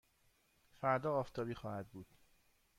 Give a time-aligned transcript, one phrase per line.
[0.73, 2.07] فردا آفتابی خواهد بود.